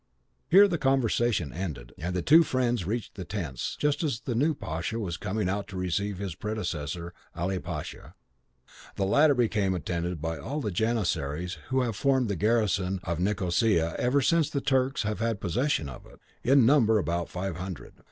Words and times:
Here 0.49 0.67
the 0.67 0.79
conversation 0.79 1.53
ended, 1.53 1.93
and 1.99 2.15
the 2.15 2.23
two 2.23 2.41
friends 2.41 2.85
reached 2.85 3.13
the 3.13 3.23
tents, 3.23 3.75
just 3.79 4.01
as 4.01 4.21
the 4.21 4.33
new 4.33 4.55
pasha 4.55 4.97
was 4.97 5.15
coming 5.15 5.47
out 5.47 5.67
to 5.67 5.77
receive 5.77 6.17
his 6.17 6.33
predecessor, 6.33 7.13
Ali 7.35 7.59
Pasha. 7.59 8.15
The 8.95 9.05
latter 9.05 9.35
came 9.47 9.75
attended 9.75 10.19
by 10.19 10.39
all 10.39 10.59
the 10.59 10.71
janissaries 10.71 11.59
who 11.69 11.81
have 11.81 11.95
formed 11.95 12.29
the 12.29 12.35
garrison 12.35 12.99
of 13.03 13.19
Nicosia 13.19 13.93
ever 13.99 14.23
since 14.23 14.49
the 14.49 14.59
Turks 14.59 15.03
have 15.03 15.19
had 15.19 15.39
possession 15.39 15.87
of 15.87 16.07
it, 16.07 16.19
in 16.43 16.65
number 16.65 16.97
about 16.97 17.29
five 17.29 17.57
hundred. 17.57 17.93